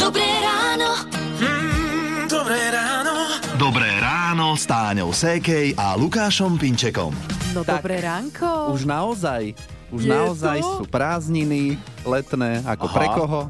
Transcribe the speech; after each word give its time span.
Dobré 0.00 0.24
ráno. 0.40 0.90
Mm, 1.36 2.24
dobré 2.24 2.72
ráno. 2.72 3.36
Dobré 3.60 3.90
ráno 4.00 4.56
s 4.56 4.64
Táňou 4.64 5.12
Sékej 5.12 5.76
a 5.76 5.92
Lukášom 5.92 6.56
Pinčekom. 6.56 7.12
No 7.52 7.60
Tak, 7.60 7.84
dobré 7.84 8.00
ránko. 8.00 8.72
Už 8.72 8.88
naozaj, 8.88 9.52
už 9.92 10.00
Je 10.00 10.08
naozaj 10.08 10.64
to? 10.64 10.80
sú 10.80 10.84
prázdniny 10.88 11.76
letné, 12.04 12.64
ako 12.64 12.86
Aha. 12.88 12.94
pre 12.94 13.06
koho? 13.12 13.40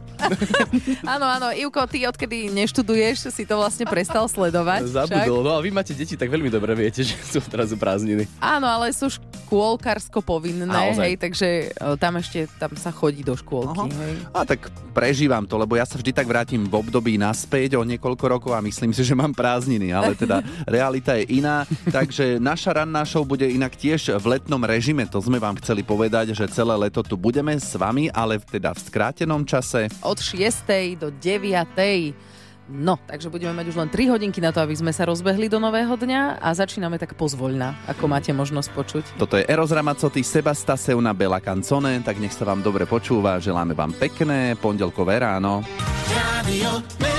Áno, 1.17 1.27
áno, 1.27 1.49
Ivko, 1.51 1.83
ty 1.91 2.07
odkedy 2.07 2.53
neštuduješ, 2.53 3.33
si 3.33 3.43
to 3.43 3.59
vlastne 3.59 3.89
prestal 3.89 4.29
sledovať. 4.31 4.87
Zabudol, 4.87 5.43
no 5.43 5.59
a 5.59 5.61
vy 5.61 5.75
máte 5.75 5.97
deti, 5.97 6.15
tak 6.15 6.31
veľmi 6.31 6.53
dobre 6.53 6.77
viete, 6.77 7.03
že 7.09 7.17
sú 7.19 7.43
teraz 7.51 7.73
prázdniny. 7.75 8.29
Však? 8.29 8.43
Áno, 8.43 8.67
ale 8.69 8.93
sú 8.95 9.11
škôlkarsko 9.11 10.23
povinné, 10.23 10.95
hej, 10.95 11.19
takže 11.19 11.73
e, 11.73 11.97
tam 11.99 12.21
ešte, 12.21 12.47
tam 12.61 12.75
sa 12.79 12.95
chodí 12.95 13.27
do 13.27 13.35
škôlky, 13.35 13.91
Aha. 13.91 14.01
hej. 14.07 14.15
A 14.31 14.41
tak 14.47 14.71
prežívam 14.91 15.47
to, 15.47 15.59
lebo 15.59 15.79
ja 15.79 15.87
sa 15.87 15.99
vždy 15.99 16.13
tak 16.15 16.27
vrátim 16.27 16.67
v 16.67 16.75
období 16.75 17.17
naspäť 17.17 17.79
o 17.79 17.83
niekoľko 17.87 18.25
rokov 18.27 18.53
a 18.55 18.63
myslím 18.63 18.95
si, 18.95 19.03
že 19.03 19.15
mám 19.17 19.35
prázdniny, 19.35 19.91
ale 19.95 20.15
teda 20.15 20.43
realita 20.79 21.17
je 21.19 21.41
iná. 21.41 21.65
Takže 21.89 22.43
naša 22.43 22.83
ranná 22.83 23.03
show 23.07 23.23
bude 23.23 23.47
inak 23.47 23.75
tiež 23.75 24.15
v 24.19 24.27
letnom 24.37 24.63
režime, 24.63 25.07
to 25.07 25.19
sme 25.23 25.39
vám 25.39 25.59
chceli 25.59 25.83
povedať, 25.83 26.35
že 26.35 26.51
celé 26.51 26.75
leto 26.77 27.03
tu 27.03 27.15
budeme 27.15 27.55
s 27.55 27.73
vami, 27.79 28.11
ale 28.11 28.40
teda 28.49 28.73
v 28.73 28.81
skrátenom 28.81 29.43
čase. 29.45 29.91
Od 30.05 30.19
6. 30.19 31.01
do 31.01 31.09
9. 31.13 32.31
No, 32.71 33.03
takže 33.03 33.27
budeme 33.35 33.51
mať 33.51 33.67
už 33.75 33.77
len 33.83 33.91
3 33.91 34.15
hodinky 34.15 34.39
na 34.39 34.55
to, 34.55 34.63
aby 34.63 34.79
sme 34.79 34.95
sa 34.95 35.03
rozbehli 35.03 35.51
do 35.51 35.59
nového 35.59 35.91
dňa 35.99 36.39
a 36.39 36.49
začíname 36.55 37.03
tak 37.03 37.19
pozvoľna, 37.19 37.75
ako 37.91 38.07
máte 38.07 38.31
možnosť 38.31 38.69
počuť. 38.71 39.05
Toto 39.19 39.35
je 39.35 39.43
Eros 39.51 39.75
Ramazzotti, 39.75 40.23
Sebastaseuna 40.23 41.11
Bella 41.11 41.43
Canzone, 41.43 41.99
tak 42.07 42.23
nech 42.23 42.31
sa 42.31 42.47
vám 42.47 42.63
dobre 42.63 42.87
počúva, 42.87 43.43
želáme 43.43 43.75
vám 43.75 43.91
pekné 43.99 44.55
pondelkové 44.55 45.19
ráno. 45.19 45.67
Radio 46.15 47.10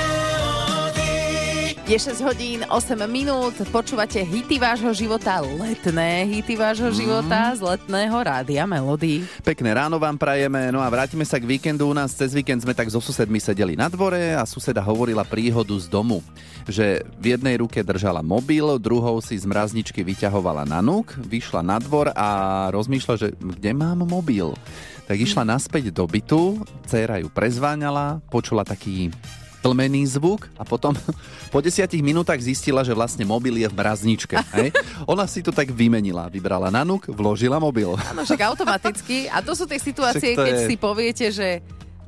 Je 1.91 1.99
6 1.99 2.23
hodín, 2.23 2.63
8 2.71 3.03
minút, 3.03 3.51
počúvate 3.67 4.23
hity 4.23 4.63
vášho 4.63 4.95
života, 4.95 5.43
letné 5.43 6.23
hity 6.23 6.55
vášho 6.55 6.87
života 6.95 7.51
z 7.51 7.59
letného 7.59 8.15
rádia 8.15 8.63
Melody. 8.63 9.27
Pekné 9.43 9.75
ráno 9.75 9.99
vám 9.99 10.15
prajeme, 10.15 10.71
no 10.71 10.79
a 10.79 10.87
vrátime 10.87 11.27
sa 11.27 11.35
k 11.35 11.43
víkendu. 11.43 11.91
U 11.91 11.91
nás 11.91 12.15
cez 12.15 12.31
víkend 12.31 12.63
sme 12.63 12.71
tak 12.71 12.87
so 12.87 13.03
susedmi 13.03 13.43
sedeli 13.43 13.75
na 13.75 13.91
dvore 13.91 14.39
a 14.39 14.47
suseda 14.47 14.79
hovorila 14.79 15.27
príhodu 15.27 15.75
z 15.75 15.91
domu. 15.91 16.23
Že 16.63 17.03
v 17.19 17.35
jednej 17.35 17.59
ruke 17.59 17.83
držala 17.83 18.23
mobil, 18.23 18.63
druhou 18.79 19.19
si 19.19 19.35
z 19.35 19.43
mrazničky 19.43 19.99
vyťahovala 19.99 20.63
nanúk, 20.63 21.19
vyšla 21.19 21.59
na 21.59 21.75
dvor 21.75 22.15
a 22.15 22.71
rozmýšľa, 22.71 23.15
že 23.19 23.35
kde 23.35 23.75
mám 23.75 24.07
mobil. 24.07 24.55
Tak 25.11 25.19
išla 25.19 25.43
naspäť 25.43 25.91
do 25.91 26.07
bytu, 26.07 26.63
dcéra 26.87 27.19
ju 27.19 27.27
prezváňala, 27.27 28.23
počula 28.31 28.63
taký 28.63 29.11
tlmený 29.61 30.09
zvuk 30.09 30.49
a 30.57 30.65
potom 30.65 30.91
po 31.53 31.59
desiatich 31.61 32.01
minútach 32.01 32.41
zistila, 32.41 32.81
že 32.81 32.91
vlastne 32.91 33.23
mobil 33.23 33.61
je 33.61 33.67
v 33.69 33.75
mrazničke. 33.77 34.35
Hej? 34.57 34.73
Ona 35.05 35.29
si 35.29 35.45
to 35.45 35.53
tak 35.53 35.69
vymenila. 35.69 36.27
Vybrala 36.27 36.73
nanúk, 36.73 37.07
vložila 37.07 37.61
mobil. 37.61 37.93
Áno, 38.09 38.25
však 38.25 38.41
automaticky. 38.41 39.29
A 39.29 39.39
to 39.39 39.53
sú 39.53 39.69
tie 39.69 39.77
situácie, 39.77 40.33
keď 40.33 40.65
je- 40.65 40.67
si 40.67 40.75
poviete, 40.75 41.25
že 41.29 41.61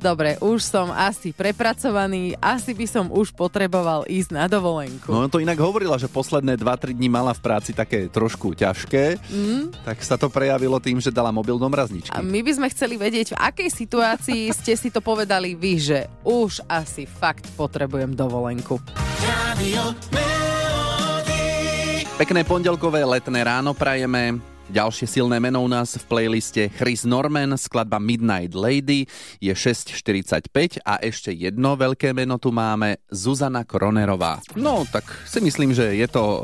dobre, 0.03 0.35
už 0.43 0.59
som 0.59 0.91
asi 0.91 1.31
prepracovaný, 1.31 2.35
asi 2.43 2.75
by 2.75 2.83
som 2.83 3.07
už 3.07 3.31
potreboval 3.31 4.03
ísť 4.11 4.35
na 4.35 4.51
dovolenku. 4.51 5.07
No 5.07 5.31
to 5.31 5.39
inak 5.39 5.55
hovorila, 5.55 5.95
že 5.95 6.11
posledné 6.11 6.59
2-3 6.59 6.91
dní 6.91 7.07
mala 7.07 7.31
v 7.31 7.39
práci 7.39 7.71
také 7.71 8.11
trošku 8.11 8.51
ťažké, 8.51 9.15
mm. 9.31 9.87
tak 9.87 10.03
sa 10.03 10.19
to 10.19 10.27
prejavilo 10.27 10.75
tým, 10.83 10.99
že 10.99 11.07
dala 11.07 11.31
mobil 11.31 11.55
do 11.55 11.67
mrazničky. 11.71 12.11
A 12.11 12.19
my 12.19 12.43
by 12.43 12.51
sme 12.51 12.67
chceli 12.75 12.99
vedieť, 12.99 13.31
v 13.31 13.39
akej 13.39 13.69
situácii 13.71 14.51
ste 14.51 14.75
si 14.75 14.91
to 14.91 14.99
povedali 14.99 15.55
vy, 15.55 15.79
že 15.79 15.99
už 16.27 16.67
asi 16.67 17.07
fakt 17.07 17.47
potrebujem 17.55 18.11
dovolenku. 18.11 18.83
Radio 19.23 19.95
Pekné 22.13 22.45
pondelkové 22.45 23.01
letné 23.01 23.41
ráno 23.41 23.73
prajeme. 23.73 24.52
Ďalšie 24.71 25.19
silné 25.19 25.43
meno 25.43 25.59
u 25.59 25.67
nás 25.67 25.99
v 25.99 26.05
playliste 26.07 26.71
Chris 26.71 27.03
Norman, 27.03 27.59
skladba 27.59 27.99
Midnight 27.99 28.55
Lady 28.55 29.03
je 29.43 29.51
6.45 29.51 30.79
a 30.87 31.03
ešte 31.03 31.35
jedno 31.35 31.75
veľké 31.75 32.15
meno 32.15 32.39
tu 32.39 32.55
máme, 32.55 32.95
Zuzana 33.11 33.67
Kronerová. 33.67 34.39
No, 34.55 34.87
tak 34.87 35.03
si 35.27 35.43
myslím, 35.43 35.75
že 35.75 35.99
je 35.99 36.07
to 36.07 36.23
e, 36.23 36.41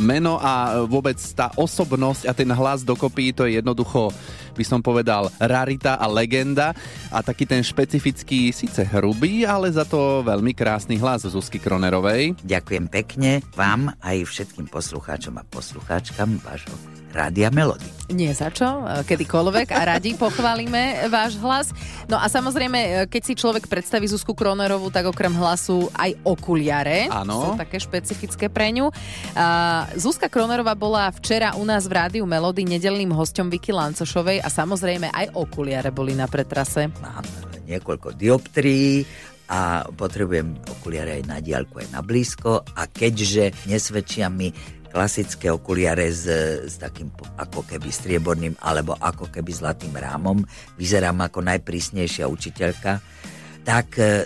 meno 0.00 0.40
a 0.40 0.80
vôbec 0.88 1.20
tá 1.36 1.52
osobnosť 1.60 2.24
a 2.24 2.32
ten 2.32 2.48
hlas 2.48 2.88
dokopy, 2.88 3.36
to 3.36 3.44
je 3.44 3.60
jednoducho, 3.60 4.16
by 4.56 4.64
som 4.64 4.80
povedal, 4.80 5.28
rarita 5.36 6.00
a 6.00 6.08
legenda 6.08 6.72
a 7.12 7.20
taký 7.20 7.44
ten 7.44 7.60
špecifický, 7.60 8.48
síce 8.48 8.80
hrubý, 8.80 9.44
ale 9.44 9.68
za 9.68 9.84
to 9.84 10.24
veľmi 10.24 10.56
krásny 10.56 10.96
hlas 10.96 11.28
Zuzky 11.28 11.60
Kronerovej. 11.60 12.32
Ďakujem 12.48 12.88
pekne 12.88 13.44
vám 13.52 13.92
aj 14.00 14.24
všetkým 14.24 14.72
poslucháčom 14.72 15.36
a 15.36 15.44
poslucháčkam 15.44 16.40
vášho 16.40 16.74
Rádia 17.12 17.48
Melody. 17.48 17.88
Nie 18.08 18.32
za 18.32 18.48
čo, 18.48 18.88
kedykoľvek 19.04 19.68
a 19.68 19.84
radi 19.84 20.16
pochválime 20.16 21.12
váš 21.12 21.36
hlas. 21.44 21.76
No 22.08 22.16
a 22.16 22.24
samozrejme, 22.24 23.04
keď 23.04 23.22
si 23.22 23.36
človek 23.36 23.68
predstaví 23.68 24.08
Zuzku 24.08 24.32
Kronerovú, 24.32 24.88
tak 24.88 25.12
okrem 25.12 25.36
hlasu 25.36 25.92
aj 25.92 26.16
okuliare. 26.24 27.12
Áno. 27.12 27.52
Sú 27.52 27.60
také 27.60 27.76
špecifické 27.76 28.48
pre 28.48 28.72
ňu. 28.72 28.88
A 29.36 29.84
Zuzka 29.92 30.32
Kronerová 30.32 30.72
bola 30.72 31.12
včera 31.12 31.52
u 31.60 31.68
nás 31.68 31.84
v 31.84 32.00
Rádiu 32.00 32.24
Melody 32.24 32.64
nedelným 32.64 33.12
hostom 33.12 33.52
Vicky 33.52 33.76
Lancošovej 33.76 34.40
a 34.40 34.48
samozrejme 34.48 35.12
aj 35.12 35.36
okuliare 35.36 35.92
boli 35.92 36.16
na 36.16 36.24
pretrase. 36.24 36.88
Mám 37.04 37.28
niekoľko 37.68 38.16
dioptrií 38.16 39.04
a 39.48 39.84
potrebujem 39.84 40.60
okuliare 40.80 41.20
aj 41.20 41.24
na 41.24 41.40
diaľku, 41.40 41.80
aj 41.80 41.88
na 41.92 42.00
blízko 42.04 42.64
a 42.72 42.84
keďže 42.84 43.68
nesvedčia 43.68 44.28
mi 44.32 44.52
klasické 44.88 45.52
okuliare 45.52 46.08
s, 46.08 46.24
s 46.64 46.80
takým 46.80 47.12
ako 47.36 47.64
keby 47.64 47.88
strieborným 47.92 48.54
alebo 48.64 48.96
ako 48.96 49.28
keby 49.28 49.52
zlatým 49.52 49.94
rámom, 49.94 50.42
vyzerám 50.80 51.28
ako 51.28 51.44
najprísnejšia 51.44 52.24
učiteľka, 52.26 52.98
tak 53.68 54.00
e, 54.00 54.24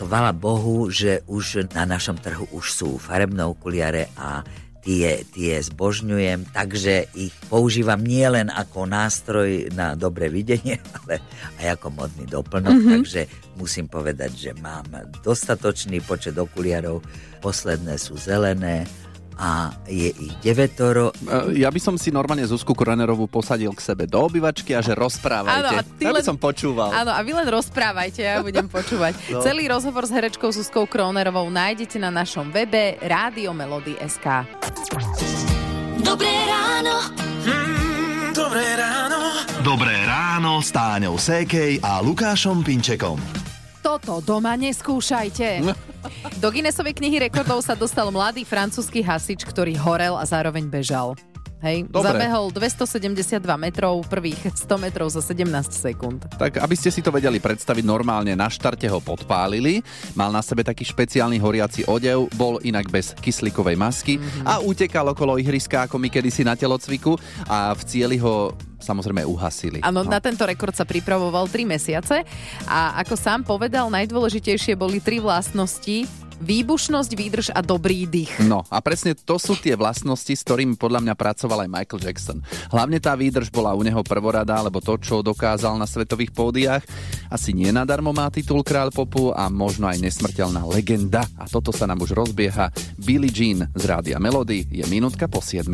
chvala 0.00 0.32
Bohu, 0.32 0.88
že 0.88 1.20
už 1.28 1.70
na 1.76 1.84
našom 1.84 2.16
trhu 2.16 2.48
už 2.56 2.66
sú 2.72 2.88
farebné 2.96 3.44
okuliare 3.44 4.08
a 4.16 4.40
tie, 4.82 5.22
tie 5.30 5.62
zbožňujem, 5.62 6.50
takže 6.50 7.06
ich 7.14 7.32
používam 7.46 8.02
nielen 8.02 8.50
ako 8.50 8.90
nástroj 8.90 9.70
na 9.78 9.94
dobré 9.94 10.26
videnie, 10.26 10.82
ale 10.98 11.22
aj 11.62 11.78
ako 11.78 11.88
modný 11.94 12.24
doplnok, 12.26 12.74
mm-hmm. 12.74 12.92
takže 12.98 13.20
musím 13.56 13.86
povedať, 13.86 14.32
že 14.34 14.50
mám 14.58 14.88
dostatočný 15.22 16.02
počet 16.02 16.34
okuliarov, 16.34 17.04
posledné 17.38 17.94
sú 18.00 18.18
zelené 18.18 18.88
a 19.34 19.50
je 19.84 20.10
ich 20.10 20.34
devetoro. 20.38 21.10
E, 21.16 21.56
Ja 21.56 21.68
by 21.68 21.78
som 21.78 21.94
si 21.94 22.08
normálne 22.08 22.42
Zuzku 22.42 22.72
Kronerovú 22.72 23.26
posadil 23.26 23.70
k 23.70 23.80
sebe 23.82 24.04
do 24.04 24.22
obývačky 24.22 24.72
a 24.72 24.80
že 24.80 24.92
rozprávajte. 24.92 25.58
Áno, 25.58 25.68
a 25.72 25.82
ty 25.82 26.02
ja 26.02 26.10
by 26.10 26.18
len- 26.18 26.26
som 26.26 26.36
počúval. 26.36 26.90
Áno, 26.90 27.10
a 27.10 27.20
vy 27.20 27.32
len 27.32 27.46
rozprávajte, 27.46 28.20
ja 28.20 28.40
budem 28.40 28.66
počúvať. 28.72 29.12
No. 29.30 29.40
Celý 29.40 29.66
rozhovor 29.66 30.02
s 30.02 30.10
herečkou 30.10 30.48
Zuzkou 30.48 30.84
Kronerovou 30.84 31.46
nájdete 31.46 31.96
na 31.96 32.10
našom 32.10 32.48
webe 32.48 32.98
Rádio 32.98 33.52
Melody.sk. 33.52 34.26
Dobré 35.98 36.34
ráno. 36.44 36.94
mm, 37.42 38.32
Dobré 38.32 38.66
ráno. 38.74 39.18
Dobré 39.60 39.94
ráno 40.02 40.58
s 40.58 40.70
Táňou 40.70 41.14
Sékej 41.14 41.78
a 41.78 42.00
Lukášom 42.00 42.60
Pinčekom. 42.60 43.16
Toto 43.78 44.18
doma 44.18 44.56
neskúšajte. 44.56 45.62
Do 46.42 46.48
Guinnessovej 46.50 46.98
knihy 46.98 47.28
rekordov 47.28 47.62
sa 47.62 47.78
dostal 47.78 48.10
mladý 48.10 48.42
francúzsky 48.42 49.02
hasič, 49.02 49.46
ktorý 49.46 49.78
horel 49.78 50.18
a 50.18 50.24
zároveň 50.26 50.66
bežal. 50.66 51.14
Hej, 51.62 51.86
Dobre. 51.86 52.18
zabehol 52.18 52.50
272 52.50 53.38
metrov, 53.54 54.02
prvých 54.10 54.50
100 54.50 54.82
metrov 54.82 55.06
za 55.14 55.22
17 55.22 55.46
sekúnd. 55.70 56.26
Tak 56.34 56.58
aby 56.58 56.74
ste 56.74 56.90
si 56.90 56.98
to 56.98 57.14
vedeli 57.14 57.38
predstaviť 57.38 57.86
normálne, 57.86 58.34
na 58.34 58.50
štarte 58.50 58.90
ho 58.90 58.98
podpálili, 58.98 59.78
mal 60.18 60.34
na 60.34 60.42
sebe 60.42 60.66
taký 60.66 60.82
špeciálny 60.82 61.38
horiaci 61.38 61.86
odev, 61.86 62.26
bol 62.34 62.58
inak 62.66 62.90
bez 62.90 63.14
kyslíkovej 63.14 63.78
masky 63.78 64.18
mm-hmm. 64.18 64.42
a 64.42 64.58
utekal 64.58 65.06
okolo 65.14 65.38
ihriska 65.38 65.86
ako 65.86 66.02
my 66.02 66.10
kedysi 66.10 66.42
na 66.42 66.58
telocviku 66.58 67.14
a 67.46 67.70
v 67.78 67.82
cieli 67.86 68.18
ho 68.18 68.50
samozrejme 68.82 69.22
uhasili. 69.24 69.78
Áno, 69.80 70.02
na 70.02 70.18
tento 70.18 70.42
rekord 70.42 70.74
sa 70.74 70.82
pripravoval 70.84 71.46
3 71.46 71.64
mesiace 71.64 72.26
a 72.66 72.98
ako 73.00 73.14
sám 73.14 73.40
povedal, 73.46 73.88
najdôležitejšie 73.88 74.74
boli 74.74 74.98
tri 74.98 75.22
vlastnosti 75.22 76.22
výbušnosť, 76.42 77.10
výdrž 77.14 77.46
a 77.54 77.62
dobrý 77.62 78.04
dých. 78.10 78.42
No 78.42 78.66
a 78.66 78.82
presne 78.82 79.14
to 79.14 79.38
sú 79.38 79.54
tie 79.54 79.78
vlastnosti, 79.78 80.34
s 80.34 80.42
ktorými 80.42 80.74
podľa 80.74 81.00
mňa 81.06 81.14
pracoval 81.14 81.64
aj 81.64 81.70
Michael 81.70 82.02
Jackson. 82.02 82.38
Hlavne 82.74 82.98
tá 82.98 83.14
výdrž 83.14 83.54
bola 83.54 83.72
u 83.78 83.86
neho 83.86 84.02
prvorada, 84.02 84.58
lebo 84.58 84.82
to, 84.82 84.98
čo 84.98 85.22
dokázal 85.22 85.78
na 85.78 85.86
svetových 85.86 86.34
pódiách, 86.34 86.82
asi 87.30 87.54
nie 87.54 87.70
nadarmo 87.70 88.10
má 88.10 88.26
titul 88.28 88.66
kráľ 88.66 88.90
popu 88.90 89.30
a 89.30 89.46
možno 89.46 89.86
aj 89.86 90.02
nesmrteľná 90.02 90.66
legenda. 90.66 91.22
A 91.38 91.46
toto 91.46 91.70
sa 91.70 91.86
nám 91.86 92.02
už 92.02 92.18
rozbieha. 92.18 92.74
Billie 92.98 93.30
Jean 93.30 93.70
z 93.72 93.82
Rádia 93.86 94.18
Melody 94.18 94.66
je 94.66 94.84
minútka 94.90 95.30
po 95.30 95.38
7. 95.38 95.70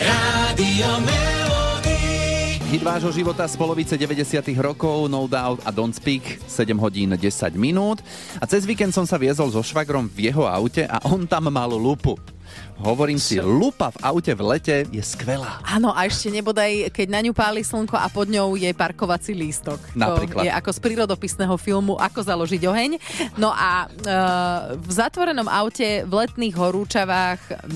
Radio 0.00 0.88
Melody. 1.04 2.27
Hit 2.68 2.84
vášho 2.84 3.08
života 3.08 3.48
z 3.48 3.56
polovice 3.56 3.96
90 3.96 4.44
rokov, 4.60 5.08
No 5.08 5.24
Doubt 5.24 5.64
a 5.64 5.72
Don't 5.72 5.96
Speak, 5.96 6.36
7 6.44 6.76
hodín 6.76 7.08
10 7.16 7.56
minút. 7.56 8.04
A 8.36 8.44
cez 8.44 8.68
víkend 8.68 8.92
som 8.92 9.08
sa 9.08 9.16
viezol 9.16 9.48
so 9.48 9.64
švagrom 9.64 10.04
v 10.12 10.28
jeho 10.28 10.44
aute 10.44 10.84
a 10.84 11.00
on 11.08 11.24
tam 11.24 11.48
mal 11.48 11.72
lupu. 11.72 12.20
Hovorím 12.78 13.18
si, 13.18 13.42
lupa 13.42 13.90
v 13.90 13.98
aute 14.06 14.30
v 14.30 14.42
lete 14.54 14.76
je 14.94 15.02
skvelá. 15.02 15.58
Áno, 15.66 15.90
a 15.90 16.06
ešte 16.06 16.30
nebodaj, 16.30 16.94
keď 16.94 17.06
na 17.10 17.20
ňu 17.26 17.34
páli 17.34 17.66
slnko 17.66 17.98
a 17.98 18.06
pod 18.06 18.30
ňou 18.30 18.54
je 18.54 18.70
parkovací 18.70 19.34
lístok. 19.34 19.82
Napríklad. 19.98 20.42
To 20.42 20.46
je 20.46 20.54
ako 20.54 20.70
z 20.70 20.80
prírodopisného 20.86 21.56
filmu 21.58 21.98
Ako 21.98 22.22
založiť 22.22 22.62
oheň. 22.70 22.90
No 23.34 23.50
a 23.50 23.90
e, 23.90 24.14
v 24.78 24.92
zatvorenom 24.94 25.50
aute 25.50 26.06
v 26.06 26.12
letných 26.22 26.54
horúčavách 26.54 27.66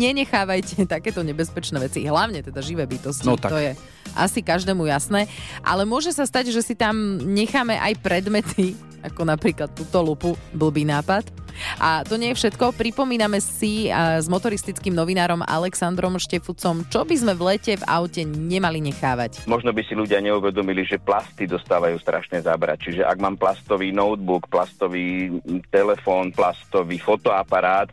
nenechávajte 0.00 0.84
takéto 0.96 1.20
nebezpečné 1.20 1.76
veci. 1.76 2.08
Hlavne 2.08 2.40
teda 2.40 2.64
živé 2.64 2.88
bytosti. 2.88 3.28
No 3.28 3.36
tak. 3.36 3.52
To 3.52 3.60
je 3.60 3.76
asi 4.16 4.40
každému 4.40 4.88
jasné. 4.88 5.28
Ale 5.60 5.84
môže 5.84 6.08
sa 6.16 6.24
stať, 6.24 6.48
že 6.48 6.64
si 6.64 6.72
tam 6.72 7.20
necháme 7.20 7.76
aj 7.76 8.00
predmety, 8.00 8.72
ako 9.12 9.28
napríklad 9.28 9.68
túto 9.76 10.00
lupu, 10.00 10.32
blbý 10.56 10.88
nápad. 10.88 11.45
A 11.78 12.02
to 12.06 12.16
nie 12.20 12.32
je 12.32 12.38
všetko. 12.38 12.76
Pripomíname 12.76 13.40
si 13.40 13.88
s 13.92 14.26
motoristickým 14.28 14.92
novinárom 14.92 15.44
Alexandrom 15.44 16.18
Štefucom, 16.20 16.88
čo 16.88 17.04
by 17.04 17.14
sme 17.16 17.32
v 17.36 17.42
lete 17.54 17.72
v 17.76 17.84
aute 17.86 18.22
nemali 18.24 18.80
nechávať. 18.80 19.44
Možno 19.50 19.72
by 19.72 19.82
si 19.84 19.94
ľudia 19.96 20.20
neuvedomili, 20.24 20.84
že 20.84 21.02
plasty 21.02 21.48
dostávajú 21.48 21.96
strašne 22.00 22.40
zábrať. 22.42 22.78
Čiže 22.90 23.02
ak 23.04 23.18
mám 23.20 23.36
plastový 23.38 23.92
notebook, 23.92 24.48
plastový 24.48 25.38
telefón, 25.68 26.32
plastový 26.32 26.98
fotoaparát, 27.00 27.90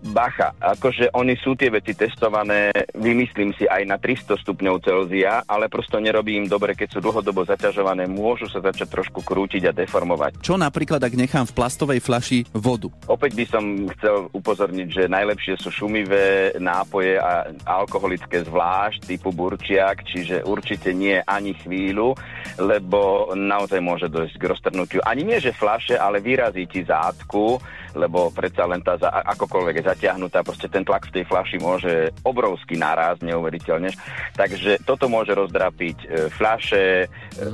bacha, 0.00 0.56
akože 0.56 1.12
oni 1.12 1.36
sú 1.36 1.52
tie 1.52 1.68
veci 1.68 1.92
testované, 1.92 2.72
vymyslím 2.96 3.52
si 3.52 3.68
aj 3.68 3.84
na 3.84 4.00
300 4.00 4.40
stupňov 4.40 4.80
Celzia, 4.80 5.44
ale 5.44 5.68
prosto 5.68 6.00
nerobí 6.00 6.40
im 6.40 6.48
dobre, 6.48 6.72
keď 6.72 6.96
sú 6.96 6.98
dlhodobo 7.04 7.44
zaťažované, 7.44 8.08
môžu 8.08 8.48
sa 8.48 8.64
začať 8.64 8.88
trošku 8.88 9.20
krútiť 9.20 9.68
a 9.68 9.76
deformovať. 9.76 10.40
Čo 10.40 10.56
napríklad, 10.56 11.04
ak 11.04 11.12
nechám 11.12 11.44
v 11.44 11.52
plastovej 11.52 12.00
flaši 12.00 12.48
vodu? 12.56 12.88
Opäť 13.08 13.32
by 13.32 13.44
som 13.48 13.64
chcel 13.96 14.28
upozorniť, 14.36 14.88
že 14.92 15.12
najlepšie 15.12 15.56
sú 15.56 15.72
šumivé 15.72 16.54
nápoje 16.60 17.16
a 17.16 17.48
alkoholické 17.64 18.44
zvlášť 18.44 19.08
typu 19.08 19.32
burčiak, 19.32 20.04
čiže 20.04 20.44
určite 20.44 20.92
nie 20.92 21.16
ani 21.24 21.56
chvíľu, 21.56 22.12
lebo 22.60 23.32
naozaj 23.32 23.80
môže 23.80 24.06
dojsť 24.12 24.36
k 24.36 24.48
roztrhnutiu. 24.52 25.00
Ani 25.02 25.26
nie, 25.26 25.40
že 25.40 25.56
flaše, 25.56 25.96
ale 25.96 26.20
vyrazí 26.20 26.68
ti 26.68 26.84
zátku, 26.84 27.58
lebo 27.94 28.30
predsa 28.30 28.66
len 28.66 28.80
tá 28.82 28.96
za, 28.96 29.10
akokoľvek 29.10 29.74
je 29.80 29.88
zatiahnutá, 29.90 30.42
proste 30.46 30.70
ten 30.70 30.86
tlak 30.86 31.10
v 31.10 31.20
tej 31.20 31.24
flaši 31.26 31.56
môže 31.58 32.14
obrovský 32.22 32.78
naraz, 32.78 33.18
neuveriteľne. 33.22 33.90
Takže 34.34 34.82
toto 34.86 35.10
môže 35.10 35.34
rozdrapiť 35.34 35.96
e, 36.02 36.06
fľaše, 36.32 36.86
e, 37.04 37.06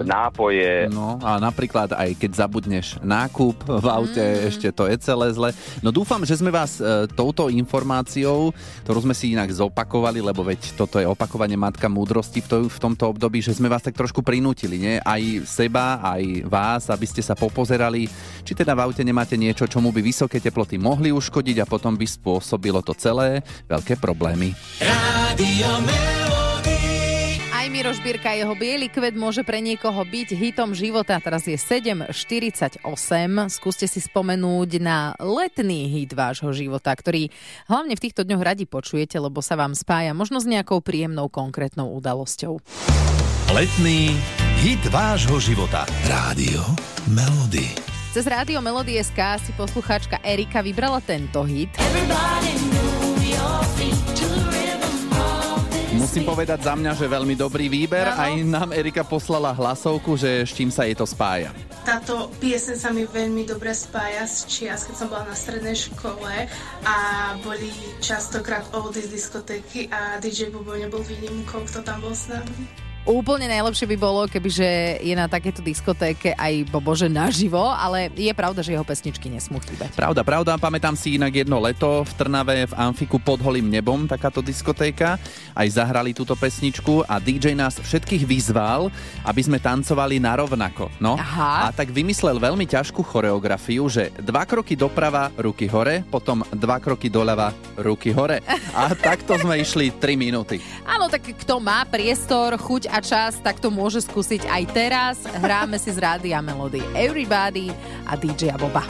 nápoje. 0.04 0.88
No 0.92 1.18
a 1.20 1.40
napríklad 1.40 1.96
aj 1.96 2.16
keď 2.20 2.30
zabudneš 2.46 3.00
nákup 3.00 3.66
v 3.66 3.86
aute, 3.86 4.24
mm. 4.24 4.42
ešte 4.52 4.68
to 4.72 4.88
je 4.88 4.96
celé 5.00 5.32
zle. 5.32 5.50
No 5.80 5.90
dúfam, 5.90 6.22
že 6.22 6.38
sme 6.38 6.52
vás 6.52 6.78
e, 6.78 7.08
touto 7.12 7.48
informáciou, 7.48 8.52
ktorú 8.84 8.98
sme 9.04 9.14
si 9.16 9.32
inak 9.32 9.50
zopakovali, 9.52 10.20
lebo 10.20 10.44
veď 10.44 10.76
toto 10.76 11.00
je 11.00 11.08
opakovanie 11.08 11.56
matka 11.56 11.88
múdrosti 11.88 12.44
v, 12.44 12.46
to, 12.46 12.56
v 12.68 12.78
tomto 12.78 13.10
období, 13.12 13.40
že 13.40 13.56
sme 13.56 13.70
vás 13.70 13.82
tak 13.82 13.96
trošku 13.96 14.20
prinútili, 14.20 14.76
nie? 14.76 14.94
Aj 15.00 15.22
seba, 15.48 16.00
aj 16.02 16.46
vás, 16.46 16.88
aby 16.92 17.06
ste 17.08 17.22
sa 17.24 17.38
popozerali, 17.38 18.08
či 18.42 18.52
teda 18.52 18.76
v 18.76 18.82
aute 18.86 19.02
nemáte 19.02 19.38
niečo, 19.38 19.68
čomu 19.68 19.90
by 19.90 20.00
vysoké 20.26 20.42
teploty 20.42 20.74
mohli 20.74 21.14
uškodiť 21.14 21.62
a 21.62 21.70
potom 21.70 21.94
by 21.94 22.02
spôsobilo 22.02 22.82
to 22.82 22.98
celé 22.98 23.46
veľké 23.70 23.94
problémy. 24.02 24.58
Rádio 24.82 25.70
Melody. 25.86 26.82
Aj 27.54 27.70
Miro 27.70 27.94
Žbírka, 27.94 28.34
jeho 28.34 28.58
biely 28.58 28.90
kvet 28.90 29.14
môže 29.14 29.46
pre 29.46 29.62
niekoho 29.62 30.02
byť 30.02 30.34
hitom 30.34 30.74
života. 30.74 31.14
Teraz 31.22 31.46
je 31.46 31.54
7.48. 31.54 32.82
Skúste 33.54 33.86
si 33.86 34.02
spomenúť 34.02 34.82
na 34.82 35.14
letný 35.22 35.94
hit 35.94 36.10
vášho 36.10 36.50
života, 36.50 36.90
ktorý 36.90 37.30
hlavne 37.70 37.94
v 37.94 38.02
týchto 38.02 38.26
dňoch 38.26 38.42
radi 38.42 38.66
počujete, 38.66 39.22
lebo 39.22 39.38
sa 39.38 39.54
vám 39.54 39.78
spája 39.78 40.10
možno 40.10 40.42
s 40.42 40.50
nejakou 40.50 40.82
príjemnou 40.82 41.30
konkrétnou 41.30 41.94
udalosťou. 41.94 42.58
Letný 43.54 44.18
hit 44.58 44.82
vášho 44.90 45.38
života. 45.38 45.86
Rádio 46.10 46.66
Melody. 47.14 47.85
Cez 48.16 48.24
rádio 48.24 48.64
Melody 48.64 48.96
SK 48.96 49.44
si 49.44 49.52
poslucháčka 49.52 50.16
Erika 50.24 50.64
vybrala 50.64 51.04
tento 51.04 51.44
hit. 51.44 51.68
Musím 55.92 56.24
povedať 56.24 56.64
za 56.64 56.72
mňa, 56.80 56.96
že 56.96 57.12
veľmi 57.12 57.36
dobrý 57.36 57.68
výber. 57.68 58.08
Áno. 58.08 58.16
Aj 58.16 58.32
nám 58.40 58.72
Erika 58.72 59.04
poslala 59.04 59.52
hlasovku, 59.52 60.16
že 60.16 60.48
s 60.48 60.56
čím 60.56 60.72
sa 60.72 60.88
jej 60.88 60.96
to 60.96 61.04
spája. 61.04 61.52
Táto 61.84 62.32
piesen 62.40 62.80
sa 62.80 62.88
mi 62.88 63.04
veľmi 63.04 63.44
dobre 63.44 63.76
spája 63.76 64.24
z 64.24 64.48
čias, 64.48 64.88
keď 64.88 64.96
som 64.96 65.12
bola 65.12 65.28
na 65.28 65.36
strednej 65.36 65.76
škole 65.76 66.48
a 66.88 66.96
boli 67.44 67.68
častokrát 68.00 68.64
oldies 68.72 69.12
diskotéky 69.12 69.92
a 69.92 70.16
DJ 70.24 70.48
Bubo 70.48 70.72
nebol 70.72 71.04
výnimkou, 71.04 71.68
kto 71.68 71.84
tam 71.84 72.00
bol 72.00 72.16
s 72.16 72.32
nami. 72.32 72.85
Úplne 73.06 73.46
najlepšie 73.46 73.86
by 73.94 73.96
bolo, 74.02 74.26
kebyže 74.26 74.98
je 74.98 75.14
na 75.14 75.30
takéto 75.30 75.62
diskotéke 75.62 76.34
aj 76.34 76.66
Bobože 76.74 77.06
naživo, 77.06 77.62
ale 77.62 78.10
je 78.10 78.34
pravda, 78.34 78.66
že 78.66 78.74
jeho 78.74 78.82
pesničky 78.82 79.30
nesmú 79.30 79.62
chýbať. 79.62 79.94
Pravda, 79.94 80.26
pravda, 80.26 80.58
pamätám 80.58 80.98
si 80.98 81.14
inak 81.14 81.30
jedno 81.30 81.62
leto 81.62 82.02
v 82.02 82.12
Trnave 82.18 82.66
v 82.66 82.74
Amfiku 82.74 83.22
pod 83.22 83.38
holým 83.46 83.70
nebom, 83.70 84.10
takáto 84.10 84.42
diskotéka. 84.42 85.22
Aj 85.54 85.68
zahrali 85.70 86.18
túto 86.18 86.34
pesničku 86.34 87.06
a 87.06 87.22
DJ 87.22 87.54
nás 87.54 87.78
všetkých 87.78 88.26
vyzval, 88.26 88.90
aby 89.22 89.38
sme 89.38 89.62
tancovali 89.62 90.18
narovnako. 90.18 90.90
No, 90.98 91.14
Aha. 91.14 91.70
a 91.70 91.70
tak 91.70 91.94
vymyslel 91.94 92.42
veľmi 92.42 92.66
ťažkú 92.66 93.06
choreografiu, 93.06 93.86
že 93.86 94.10
dva 94.18 94.42
kroky 94.42 94.74
doprava, 94.74 95.30
ruky 95.38 95.70
hore, 95.70 96.02
potom 96.10 96.42
dva 96.50 96.82
kroky 96.82 97.06
doľava, 97.06 97.54
ruky 97.78 98.10
hore. 98.10 98.42
A 98.74 98.90
takto 98.98 99.38
sme 99.38 99.62
išli 99.62 99.94
3 99.94 100.18
minúty. 100.18 100.58
Áno, 100.82 101.06
tak 101.06 101.22
kto 101.22 101.62
má 101.62 101.86
priestor, 101.86 102.58
chuť 102.58 102.95
a 102.96 103.04
čas, 103.04 103.36
tak 103.44 103.60
to 103.60 103.68
môže 103.68 104.08
skúsiť 104.08 104.48
aj 104.48 104.62
teraz. 104.72 105.20
Hráme 105.28 105.76
si 105.76 105.92
z 105.92 106.00
rádia 106.00 106.40
Melody 106.40 106.80
Everybody 106.96 107.68
a 108.08 108.16
DJ 108.16 108.56
Boba. 108.56 108.88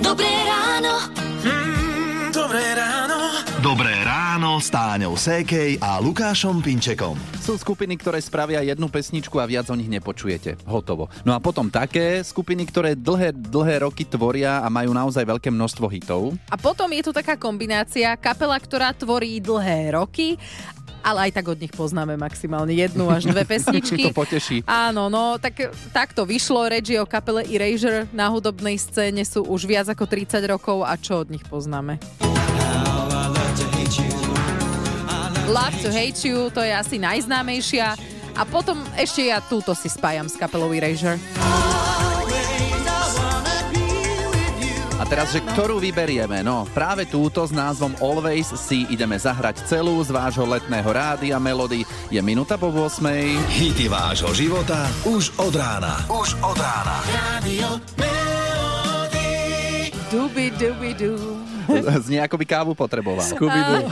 Dobré 0.00 0.32
ráno. 0.48 1.12
Mm, 1.44 2.32
dobré 2.32 2.64
ráno. 2.72 3.44
Dobré 3.60 3.92
ráno 4.00 4.56
s 4.56 4.72
Táňou 4.72 5.20
Sékej 5.20 5.84
a 5.84 6.00
Lukášom 6.00 6.64
Pinčekom. 6.64 7.18
Sú 7.44 7.60
skupiny, 7.60 7.98
ktoré 8.00 8.24
spravia 8.24 8.64
jednu 8.64 8.88
pesničku 8.88 9.36
a 9.36 9.44
viac 9.44 9.68
o 9.68 9.76
nich 9.76 9.92
nepočujete. 9.92 10.56
Hotovo. 10.64 11.12
No 11.28 11.36
a 11.36 11.42
potom 11.44 11.68
také 11.68 12.24
skupiny, 12.24 12.64
ktoré 12.64 12.96
dlhé, 12.96 13.36
dlhé 13.36 13.84
roky 13.84 14.08
tvoria 14.08 14.64
a 14.64 14.72
majú 14.72 14.96
naozaj 14.96 15.28
veľké 15.28 15.52
množstvo 15.52 15.92
hitov. 15.92 16.32
A 16.48 16.56
potom 16.56 16.88
je 16.94 17.04
tu 17.04 17.12
taká 17.12 17.36
kombinácia, 17.36 18.16
kapela, 18.16 18.56
ktorá 18.56 18.96
tvorí 18.96 19.44
dlhé 19.44 19.98
roky, 19.98 20.40
ale 21.06 21.30
aj 21.30 21.38
tak 21.38 21.46
od 21.46 21.58
nich 21.62 21.70
poznáme 21.70 22.18
maximálne 22.18 22.74
jednu 22.74 23.06
až 23.06 23.30
dve 23.30 23.46
pesničky. 23.54 24.10
To 24.10 24.10
poteší. 24.10 24.66
Áno, 24.66 25.06
no 25.06 25.38
tak 25.38 25.70
takto 25.94 26.26
vyšlo. 26.26 26.66
Reči 26.66 26.98
o 26.98 27.06
kapele 27.06 27.46
Erasure 27.46 28.10
na 28.10 28.26
hudobnej 28.26 28.74
scéne 28.74 29.22
sú 29.22 29.46
už 29.46 29.70
viac 29.70 29.86
ako 29.86 30.02
30 30.02 30.42
rokov 30.50 30.82
a 30.82 30.98
čo 30.98 31.22
od 31.22 31.30
nich 31.30 31.46
poznáme? 31.46 32.02
Love 35.46 35.78
to 35.78 35.94
Hate 35.94 36.26
You, 36.26 36.50
to 36.50 36.58
je 36.58 36.74
asi 36.74 36.98
najznámejšia. 36.98 37.94
A 38.36 38.42
potom 38.44 38.82
ešte 38.98 39.30
ja 39.30 39.38
túto 39.38 39.72
si 39.78 39.86
spájam 39.86 40.26
s 40.26 40.34
kapelou 40.34 40.74
Erasure. 40.74 41.16
Teraz, 45.06 45.30
že 45.30 45.40
ktorú 45.40 45.78
vyberieme? 45.78 46.42
No, 46.42 46.66
práve 46.74 47.06
túto 47.06 47.46
s 47.46 47.54
názvom 47.54 47.94
Always 48.02 48.50
si 48.58 48.84
ideme 48.90 49.14
zahrať 49.14 49.62
celú 49.64 50.02
z 50.02 50.10
vášho 50.10 50.42
letného 50.42 50.90
rádia 50.90 51.38
Melody. 51.38 51.86
Je 52.10 52.18
minúta 52.18 52.58
po 52.58 52.74
8. 52.74 53.06
Hity 53.46 53.86
vášho 53.86 54.34
života 54.34 54.90
už 55.06 55.30
od 55.38 55.54
rána. 55.54 56.02
Už 56.10 56.34
od 56.42 56.58
rána. 56.58 56.96
Rádio 57.06 57.78
Melody. 57.94 59.32
Dubi, 60.10 60.46
dubi, 60.54 60.90
du. 60.98 61.14
Znie 62.06 62.22
ako 62.22 62.36
by 62.38 62.46
kávu 62.46 62.72
potreboval. 62.74 63.26
Áno. 63.26 63.90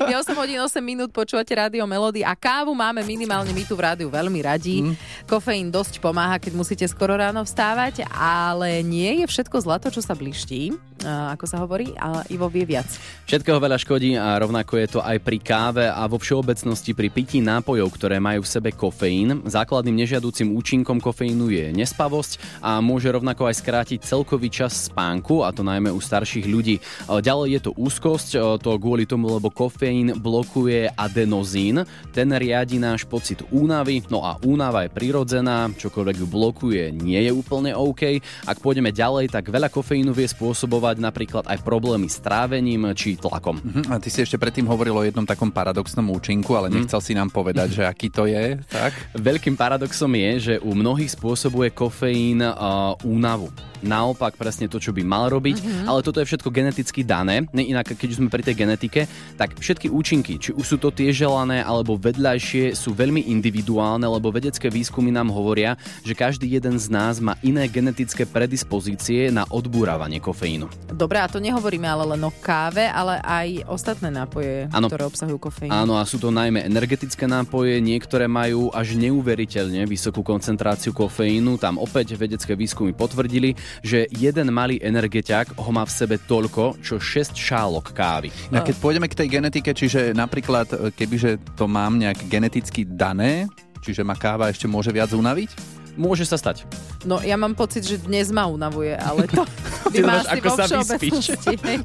Je 0.00 0.16
8 0.16 0.32
hodín 0.32 0.56
8 0.56 0.80
minút, 0.80 1.12
počúvate 1.12 1.52
rádio 1.52 1.84
Melody 1.84 2.24
a 2.24 2.32
kávu 2.32 2.72
máme 2.72 3.04
minimálne 3.04 3.52
my 3.52 3.68
tu 3.68 3.76
v 3.76 3.84
rádiu 3.84 4.08
veľmi 4.08 4.40
radi. 4.40 4.80
Mm. 4.80 4.96
Kofeín 5.28 5.68
dosť 5.68 6.00
pomáha, 6.00 6.40
keď 6.40 6.56
musíte 6.56 6.86
skoro 6.88 7.20
ráno 7.20 7.44
vstávať, 7.44 8.08
ale 8.08 8.80
nie 8.80 9.20
je 9.20 9.26
všetko 9.28 9.60
zlato, 9.60 9.92
čo 9.92 10.00
sa 10.00 10.16
bliští. 10.16 10.72
Ako 11.06 11.44
sa 11.48 11.62
hovorí, 11.64 11.92
a 11.96 12.24
Ivo 12.28 12.46
vie 12.52 12.68
viac. 12.68 12.86
Všetkého 13.24 13.56
veľa 13.56 13.78
škodí 13.80 14.18
a 14.18 14.36
rovnako 14.36 14.74
je 14.80 14.88
to 14.96 15.00
aj 15.00 15.16
pri 15.22 15.38
káve 15.38 15.86
a 15.86 16.02
vo 16.10 16.18
všeobecnosti 16.18 16.92
pri 16.92 17.08
pití 17.08 17.38
nápojov, 17.40 17.88
ktoré 17.94 18.18
majú 18.18 18.42
v 18.42 18.52
sebe 18.52 18.70
kofeín. 18.74 19.46
Základným 19.46 19.96
nežiaducim 20.02 20.50
účinkom 20.52 20.98
kofeínu 20.98 21.48
je 21.48 21.70
nespavosť 21.70 22.60
a 22.60 22.82
môže 22.82 23.06
rovnako 23.08 23.46
aj 23.46 23.62
skrátiť 23.62 24.02
celkový 24.02 24.50
čas 24.50 24.90
spánku, 24.90 25.46
a 25.46 25.54
to 25.54 25.62
najmä 25.62 25.94
u 25.94 26.00
starších 26.02 26.50
ľudí. 26.50 26.82
Ďalej 27.06 27.48
je 27.54 27.60
to 27.62 27.72
úzkosť, 27.78 28.58
to 28.58 28.70
kvôli 28.76 29.06
tomu, 29.06 29.38
lebo 29.38 29.48
kofeín 29.54 30.18
blokuje 30.18 30.90
adenozín. 30.98 31.86
Ten 32.10 32.34
riadi 32.34 32.82
náš 32.82 33.06
pocit 33.06 33.46
únavy, 33.54 34.02
no 34.10 34.26
a 34.26 34.34
únava 34.42 34.84
je 34.84 34.90
prirodzená, 34.90 35.70
čokoľvek 35.70 36.16
ju 36.18 36.26
blokuje, 36.26 36.82
nie 36.90 37.22
je 37.22 37.30
úplne 37.30 37.72
OK. 37.78 38.18
Ak 38.44 38.58
pôjdeme 38.58 38.90
ďalej, 38.90 39.30
tak 39.30 39.48
veľa 39.48 39.70
kofeínu 39.70 40.10
vie 40.10 40.26
spôsobovať 40.26 40.89
napríklad 40.98 41.46
aj 41.46 41.62
problémy 41.62 42.10
s 42.10 42.18
trávením 42.18 42.90
či 42.96 43.14
tlakom. 43.20 43.60
Mhm, 43.60 43.92
A 43.92 44.02
ty 44.02 44.08
si 44.10 44.24
ešte 44.24 44.40
predtým 44.40 44.66
hovoril 44.66 44.96
o 44.96 45.06
jednom 45.06 45.28
takom 45.28 45.52
paradoxnom 45.52 46.10
účinku, 46.10 46.56
ale 46.56 46.72
nechcel 46.72 46.98
si 46.98 47.12
nám 47.14 47.30
povedať, 47.30 47.78
že 47.78 47.82
aký 47.86 48.08
to 48.10 48.26
je, 48.26 48.58
tak? 48.66 48.96
Veľkým 49.14 49.54
paradoxom 49.54 50.10
je, 50.16 50.30
že 50.40 50.54
u 50.64 50.72
mnohých 50.72 51.12
spôsobuje 51.12 51.70
kofeín 51.70 52.40
uh, 52.40 52.96
únavu. 53.04 53.52
Naopak 53.80 54.36
presne 54.36 54.68
to, 54.68 54.76
čo 54.76 54.92
by 54.92 55.00
mal 55.00 55.32
robiť, 55.32 55.56
mm-hmm. 55.56 55.88
ale 55.88 56.04
toto 56.04 56.20
je 56.20 56.28
všetko 56.28 56.52
geneticky 56.52 57.00
dané. 57.00 57.48
Inak, 57.56 57.96
keď 57.96 58.08
už 58.12 58.18
sme 58.20 58.28
pri 58.28 58.44
tej 58.44 58.60
genetike, 58.60 59.08
tak 59.40 59.56
všetky 59.56 59.88
účinky, 59.88 60.36
či 60.36 60.52
už 60.52 60.64
sú 60.64 60.76
to 60.76 60.92
tie 60.92 61.08
želané 61.16 61.64
alebo 61.64 61.96
vedľajšie, 61.96 62.76
sú 62.76 62.92
veľmi 62.92 63.32
individuálne, 63.32 64.04
lebo 64.04 64.28
vedecké 64.28 64.68
výskumy 64.68 65.08
nám 65.08 65.32
hovoria, 65.32 65.80
že 66.04 66.12
každý 66.12 66.60
jeden 66.60 66.76
z 66.76 66.92
nás 66.92 67.24
má 67.24 67.40
iné 67.40 67.64
genetické 67.72 68.28
predispozície 68.28 69.32
na 69.32 69.48
odbúravanie 69.48 70.20
kofeínu. 70.20 70.68
Dobre, 70.90 71.22
a 71.22 71.30
to 71.30 71.38
nehovoríme 71.38 71.86
ale 71.86 72.16
len 72.16 72.22
o 72.26 72.32
káve, 72.32 72.88
ale 72.88 73.22
aj 73.22 73.48
ostatné 73.70 74.10
nápoje, 74.10 74.66
Áno. 74.74 74.90
ktoré 74.90 75.06
obsahujú 75.06 75.38
kofeín. 75.38 75.70
Áno, 75.70 75.94
a 75.94 76.02
sú 76.02 76.18
to 76.18 76.34
najmä 76.34 76.66
energetické 76.66 77.30
nápoje, 77.30 77.78
niektoré 77.78 78.26
majú 78.26 78.72
až 78.74 78.98
neuveriteľne 78.98 79.86
vysokú 79.86 80.26
koncentráciu 80.26 80.90
kofeínu. 80.90 81.62
Tam 81.62 81.78
opäť 81.78 82.18
vedecké 82.18 82.58
výskumy 82.58 82.90
potvrdili, 82.90 83.54
že 83.86 84.10
jeden 84.10 84.50
malý 84.50 84.82
energetiak 84.82 85.54
ho 85.54 85.70
má 85.70 85.86
v 85.86 85.94
sebe 85.94 86.16
toľko, 86.18 86.82
čo 86.82 86.98
6 86.98 87.38
šálok 87.38 87.94
kávy. 87.94 88.34
A 88.50 88.60
keď 88.60 88.74
pôjdeme 88.82 89.06
k 89.06 89.18
tej 89.18 89.28
genetike, 89.30 89.70
čiže 89.70 90.10
napríklad, 90.12 90.68
e, 90.74 90.76
kebyže 90.90 91.54
to 91.54 91.70
mám 91.70 91.96
nejak 91.96 92.26
geneticky 92.26 92.82
dané, 92.82 93.46
čiže 93.80 94.02
ma 94.02 94.18
káva 94.18 94.50
ešte 94.50 94.66
môže 94.66 94.90
viac 94.90 95.14
unaviť? 95.14 95.80
Môže 95.98 96.22
sa 96.26 96.38
stať. 96.38 96.64
No 97.02 97.18
ja 97.24 97.34
mám 97.34 97.56
pocit, 97.56 97.82
že 97.82 97.98
dnes 97.98 98.30
ma 98.30 98.46
unavuje, 98.46 98.94
ale 98.94 99.26
to 99.26 99.42
Ty 99.88 99.98
asi 100.04 100.38
ako 100.40 100.48
sa 100.52 100.64
vyspíš. 100.68 101.24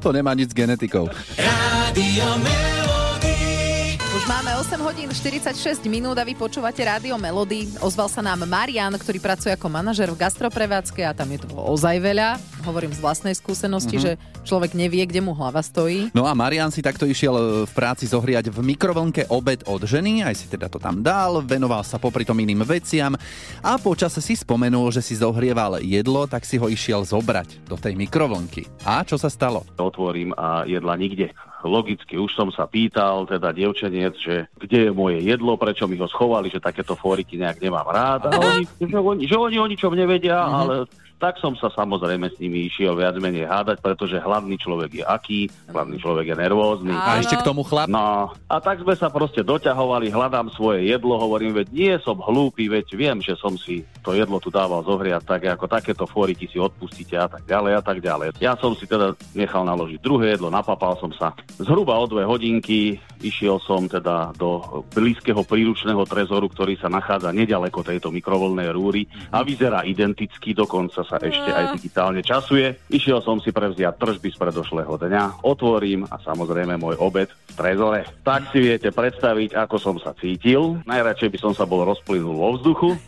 To 0.04 0.10
nemá 0.12 0.36
nič 0.36 0.52
s 0.52 0.54
genetikou. 0.54 1.08
Rádio. 1.40 2.28
Už 4.16 4.24
máme 4.24 4.48
8 4.56 4.80
hodín 4.80 5.08
46 5.12 5.84
minút 5.92 6.16
a 6.16 6.24
vy 6.24 6.32
počúvate 6.32 6.80
Rádio 6.80 7.20
Melody. 7.20 7.68
Ozval 7.84 8.08
sa 8.08 8.24
nám 8.24 8.48
Marian, 8.48 8.88
ktorý 8.96 9.20
pracuje 9.20 9.52
ako 9.52 9.68
manažer 9.68 10.08
v 10.08 10.16
gastroprevádzke 10.16 11.04
a 11.04 11.12
tam 11.12 11.28
je 11.36 11.44
to 11.44 11.52
ozaj 11.52 12.00
veľa. 12.00 12.40
Hovorím 12.66 12.90
z 12.90 12.98
vlastnej 12.98 13.30
skúsenosti, 13.32 13.94
Mhm. 13.94 14.02
mm-hmm. 14.02 14.18
že 14.18 14.42
človek 14.42 14.70
nevie, 14.72 15.02
kde 15.02 15.20
mu 15.20 15.30
hlava 15.30 15.58
stojí. 15.60 16.10
No 16.12 16.22
a 16.22 16.34
Marian 16.34 16.68
si 16.68 16.80
takto 16.80 17.04
išiel 17.04 17.32
e, 17.32 17.42
v 17.62 17.72
práci 17.72 18.04
zohriať 18.04 18.48
v 18.48 18.58
mikrovlnke 18.66 19.26
obed 19.28 19.62
od 19.64 19.80
ženy, 19.80 20.20
aj 20.20 20.34
si 20.34 20.46
teda 20.46 20.66
to 20.66 20.76
tam 20.76 20.98
dal, 20.98 21.38
venoval 21.40 21.80
sa 21.80 21.96
popri 21.96 22.22
tom 22.22 22.36
iným 22.36 22.60
veciam 22.60 23.14
a 23.60 23.72
počase 23.76 24.18
si 24.18 24.34
spomenul, 24.34 24.90
že 24.90 24.98
si 24.98 25.14
zohrieval 25.14 25.78
jedlo, 25.78 26.24
tak 26.24 26.42
si 26.42 26.56
ho 26.56 26.66
išiel 26.66 27.02
zobrať 27.02 27.62
do 27.64 27.76
tej 27.76 27.94
mikrovlnky. 27.94 28.66
A 28.82 29.00
čo 29.00 29.14
sa 29.14 29.28
stalo? 29.28 29.62
otvorím 29.76 30.32
a 30.32 30.64
jedla 30.64 30.94
nikde. 30.94 31.30
Logicky, 31.62 32.14
už 32.14 32.30
som 32.30 32.48
sa 32.48 32.64
pýtal, 32.64 33.24
teda 33.24 33.50
dievčeniec, 33.50 34.14
že 34.16 34.46
kde 34.56 34.78
je 34.80 34.92
moje 34.92 35.18
jedlo, 35.20 35.54
prečo 35.54 35.84
mi 35.84 35.94
ho 35.94 36.04
schovali, 36.04 36.46
že 36.46 36.58
takéto 36.58 36.94
fóriky 36.94 37.34
nejak 37.34 37.58
nemám 37.58 37.86
rád. 37.86 38.20
A 38.24 38.38
oni, 38.40 38.62
že, 38.76 38.94
oni, 38.94 39.22
že 39.24 39.36
oni 39.36 39.56
o 39.56 39.66
ničom 39.66 39.92
nevedia, 39.92 40.42
Mhm. 40.42 40.54
ale 40.54 40.74
tak 41.16 41.40
som 41.40 41.56
sa 41.56 41.72
samozrejme 41.72 42.28
s 42.28 42.36
nimi 42.36 42.68
išiel 42.68 42.92
viac 42.92 43.16
menej 43.16 43.48
hádať, 43.48 43.80
pretože 43.80 44.20
hladný 44.20 44.60
človek 44.60 45.00
je 45.00 45.04
aký, 45.04 45.40
hladný 45.72 45.96
človek 45.96 46.32
je 46.32 46.36
nervózny. 46.36 46.92
A 46.92 47.20
ešte 47.20 47.40
k 47.40 47.46
tomu 47.46 47.64
chlap? 47.64 47.88
No, 47.88 48.32
a 48.36 48.56
tak 48.60 48.84
sme 48.84 48.92
sa 48.92 49.08
proste 49.08 49.40
doťahovali, 49.40 50.12
hľadám 50.12 50.52
svoje 50.52 50.84
jedlo, 50.84 51.16
hovorím, 51.16 51.56
veď 51.56 51.68
nie 51.72 51.94
som 52.04 52.20
hlúpy, 52.20 52.68
veď 52.68 52.86
viem, 52.92 53.18
že 53.24 53.32
som 53.40 53.56
si 53.56 53.88
to 54.04 54.12
jedlo 54.12 54.36
tu 54.38 54.52
dával 54.52 54.84
zohriať, 54.84 55.24
tak 55.24 55.40
ako 55.48 55.64
takéto 55.64 56.04
fóriky 56.04 56.44
si 56.46 56.60
odpustíte 56.60 57.16
a 57.16 57.26
tak 57.26 57.48
ďalej 57.48 57.72
a 57.80 57.82
tak 57.82 57.98
ďalej. 58.04 58.36
Ja 58.38 58.52
som 58.60 58.76
si 58.76 58.84
teda 58.84 59.16
nechal 59.32 59.64
naložiť 59.64 59.98
druhé 59.98 60.36
jedlo, 60.36 60.52
napapal 60.52 61.00
som 61.00 61.10
sa. 61.16 61.32
Zhruba 61.56 61.96
o 61.96 62.04
dve 62.04 62.28
hodinky 62.28 63.00
išiel 63.24 63.56
som 63.64 63.88
teda 63.88 64.36
do 64.36 64.84
blízkeho 64.92 65.40
príručného 65.46 66.04
trezoru, 66.04 66.52
ktorý 66.52 66.76
sa 66.76 66.92
nachádza 66.92 67.32
nedaleko 67.32 67.80
tejto 67.80 68.12
mikrovolnej 68.12 68.68
rúry 68.74 69.08
a 69.32 69.40
vyzerá 69.40 69.86
identicky, 69.88 70.52
dokonca 70.52 71.05
sa 71.06 71.16
ešte 71.22 71.50
aj 71.50 71.78
digitálne 71.78 72.20
časuje. 72.20 72.74
Išiel 72.90 73.22
som 73.22 73.38
si 73.38 73.54
prevziať 73.54 73.96
tržby 73.96 74.28
z 74.34 74.36
predošlého 74.36 74.94
dňa, 74.98 75.46
otvorím 75.46 76.04
a 76.10 76.18
samozrejme 76.20 76.76
môj 76.76 76.98
obed 76.98 77.30
v 77.30 77.52
trezore. 77.54 78.02
Tak 78.26 78.50
si 78.50 78.58
viete 78.60 78.90
predstaviť, 78.90 79.54
ako 79.54 79.76
som 79.78 79.96
sa 80.02 80.12
cítil. 80.18 80.82
Najradšej 80.84 81.30
by 81.32 81.38
som 81.38 81.52
sa 81.54 81.64
bol 81.64 81.86
rozplynul 81.86 82.34
vo 82.34 82.58
vzduchu. 82.58 82.98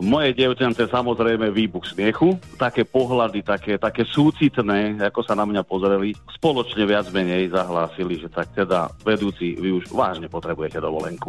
Moje 0.00 0.32
dievčance 0.32 0.80
samozrejme 0.88 1.52
výbuch 1.52 1.84
smiechu, 1.84 2.38
také 2.56 2.86
pohľady, 2.86 3.44
také, 3.44 3.76
také 3.76 4.08
súcitné, 4.08 4.96
ako 5.02 5.20
sa 5.20 5.36
na 5.36 5.44
mňa 5.44 5.62
pozreli, 5.66 6.16
spoločne 6.32 6.88
viac 6.88 7.10
menej 7.12 7.52
zahlásili, 7.52 8.16
že 8.16 8.32
tak 8.32 8.48
teda 8.56 8.88
vedúci, 9.04 9.52
vy 9.58 9.82
už 9.82 9.92
vážne 9.92 10.32
potrebujete 10.32 10.80
dovolenku. 10.80 11.28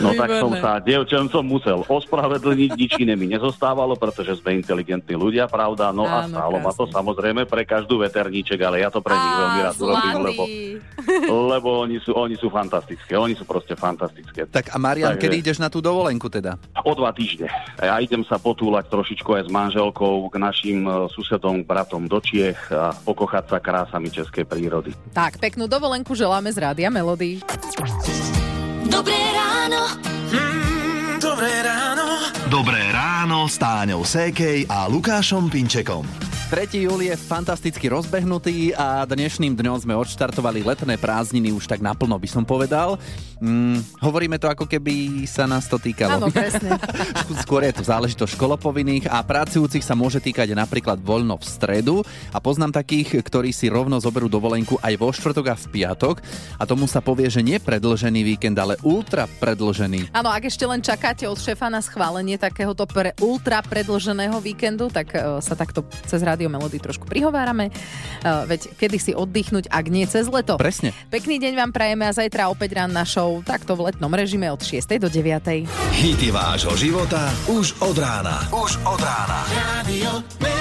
No 0.00 0.14
tak 0.14 0.38
som 0.38 0.54
Výborné. 0.54 0.62
sa 0.62 0.80
dievčancom 0.80 1.44
musel 1.44 1.78
ospravedlniť, 1.84 2.70
nič 2.78 2.92
iné 2.98 3.14
mi 3.14 3.28
nezostávalo, 3.28 3.98
pretože 3.98 4.38
sme 4.38 4.56
inteligentní 4.56 5.14
ľudia, 5.14 5.50
pravda, 5.50 5.90
no 5.90 6.06
a 6.06 6.24
Áno, 6.24 6.30
stálo 6.30 6.56
ma 6.62 6.72
to 6.72 6.86
krásne. 6.86 6.94
samozrejme 6.96 7.42
pre 7.44 7.62
každú 7.66 8.00
veterníček, 8.00 8.58
ale 8.62 8.80
ja 8.80 8.88
to 8.88 9.02
pre 9.02 9.12
nich 9.14 9.34
veľmi 9.34 9.60
rád 9.60 9.76
urobím, 9.76 10.18
lebo, 10.24 10.42
lebo 11.50 11.68
oni, 11.84 11.98
sú, 12.00 12.14
oni 12.14 12.38
sú 12.38 12.48
fantastické, 12.48 13.18
oni 13.18 13.34
sú 13.34 13.44
proste 13.44 13.74
fantastické. 13.74 14.46
Tak 14.46 14.72
a 14.72 14.78
Marian, 14.78 15.14
Takže- 15.14 15.22
kedy 15.26 15.34
ideš 15.42 15.58
na 15.58 15.68
tú 15.68 15.82
dovolenku 15.82 16.30
teda? 16.30 16.56
O 16.84 16.92
dva 16.94 17.10
týždne. 17.10 17.48
Ja 17.82 17.98
idem 17.98 18.22
sa 18.22 18.38
potúlať 18.38 18.86
trošičku 18.90 19.30
aj 19.34 19.42
s 19.46 19.50
manželkou 19.50 20.30
k 20.30 20.34
našim 20.38 20.86
e, 20.86 21.10
susedom, 21.10 21.66
bratom 21.66 22.06
do 22.06 22.22
Čiech 22.22 22.70
a 22.70 22.94
pokochať 22.94 23.44
sa 23.50 23.58
krásami 23.58 24.08
českej 24.14 24.46
prírody. 24.46 24.94
Tak, 25.10 25.42
peknú 25.42 25.66
dovolenku 25.66 26.14
želáme 26.14 26.54
z 26.54 26.58
Rádia 26.62 26.90
Melody. 26.92 27.42
Dobré 28.86 29.20
ráno. 29.34 29.82
Mm, 30.30 31.18
dobré 31.18 31.52
ráno. 31.66 32.06
Dobré 32.46 32.82
ráno 32.94 33.50
s 33.50 33.58
Táňou 33.58 34.06
Sékej 34.06 34.70
a 34.70 34.86
Lukášom 34.86 35.50
Pinčekom. 35.50 36.33
3. 36.52 36.76
júl 36.76 37.00
je 37.08 37.16
fantasticky 37.16 37.88
rozbehnutý 37.88 38.76
a 38.76 39.08
dnešným 39.08 39.56
dňom 39.56 39.80
sme 39.80 39.96
odštartovali 39.96 40.60
letné 40.60 41.00
prázdniny 41.00 41.56
už 41.56 41.64
tak 41.64 41.80
naplno 41.80 42.20
by 42.20 42.28
som 42.28 42.44
povedal. 42.44 43.00
Mm, 43.40 43.80
hovoríme 44.00 44.36
to 44.40 44.48
ako 44.48 44.68
keby 44.68 45.24
sa 45.24 45.48
nás 45.48 45.68
to 45.68 45.80
týkalo. 45.80 46.20
Áno, 46.20 46.28
presne. 46.32 46.76
Skôr 47.44 47.64
je 47.64 47.76
to 47.76 47.84
záležitosť 47.84 48.36
školopovinných 48.36 49.08
a 49.08 49.24
pracujúcich 49.24 49.84
sa 49.84 49.96
môže 49.96 50.20
týkať 50.20 50.52
napríklad 50.56 51.00
voľno 51.00 51.40
v 51.40 51.44
stredu 51.44 51.96
a 52.32 52.38
poznám 52.40 52.76
takých, 52.76 53.20
ktorí 53.20 53.52
si 53.52 53.72
rovno 53.72 53.96
zoberú 54.00 54.28
dovolenku 54.28 54.76
aj 54.80 54.94
vo 55.00 55.12
štvrtok 55.12 55.46
a 55.52 55.56
v 55.56 55.66
piatok 55.76 56.24
a 56.60 56.62
tomu 56.68 56.84
sa 56.88 57.04
povie, 57.04 57.28
že 57.28 57.44
nie 57.44 57.60
predlžený 57.60 58.20
víkend, 58.36 58.56
ale 58.56 58.80
ultra 58.84 59.28
predlžený. 59.28 60.12
Áno, 60.12 60.28
ak 60.28 60.48
ešte 60.48 60.64
len 60.64 60.84
čakáte 60.84 61.24
od 61.24 61.40
šéfa 61.40 61.72
na 61.72 61.84
schválenie 61.84 62.36
takéhoto 62.36 62.84
pre 62.84 63.16
ultra 63.20 63.60
predlženého 63.60 64.40
víkendu, 64.40 64.92
tak 64.92 65.16
e, 65.16 65.40
sa 65.44 65.52
takto 65.52 65.84
cez 66.08 66.24
Rádio 66.24 66.43
Melody 66.48 66.80
trošku 66.80 67.04
prihovárame. 67.04 67.68
E, 67.68 67.72
veď 68.24 68.74
kedy 68.78 68.98
si 68.98 69.12
oddychnúť, 69.12 69.68
ak 69.68 69.84
nie 69.92 70.04
cez 70.08 70.26
leto. 70.28 70.56
Presne. 70.56 70.96
Pekný 71.12 71.38
deň 71.40 71.52
vám 71.58 71.70
prajeme 71.70 72.04
a 72.08 72.12
zajtra 72.12 72.48
opäť 72.48 72.80
rán 72.80 72.92
na 72.92 73.04
show, 73.04 73.40
takto 73.44 73.76
v 73.76 73.92
letnom 73.92 74.10
režime 74.10 74.48
od 74.48 74.60
6. 74.60 74.98
do 74.98 75.08
9. 75.08 75.66
Hity 75.94 76.28
vášho 76.32 76.74
života 76.74 77.30
už 77.50 77.76
od 77.84 77.96
rána. 77.98 78.48
Už 78.50 78.80
od 78.86 79.00
rána. 79.00 79.40
Rádio 79.52 80.12
Melody. 80.40 80.53